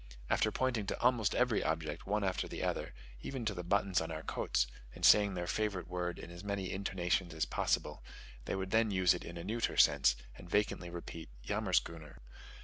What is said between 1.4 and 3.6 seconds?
object, one after the other, even to